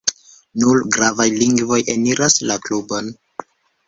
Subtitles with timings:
[0.61, 3.13] Nur gravaj lingvoj eniras la klubon.